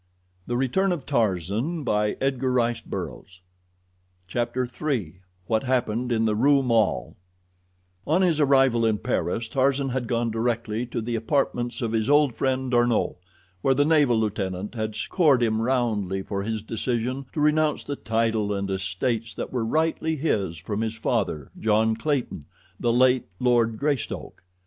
[0.47, 3.23] Tarzan wondered if he should ever see her again.
[4.27, 7.15] Chapter III What Happened in the Rue Maule
[8.07, 12.33] On his arrival in Paris, Tarzan had gone directly to the apartments of his old
[12.33, 13.17] friend, D'Arnot,
[13.61, 18.51] where the naval lieutenant had scored him roundly for his decision to renounce the title
[18.51, 22.45] and estates that were rightly his from his father, John Clayton,
[22.79, 24.43] the late Lord Greystoke.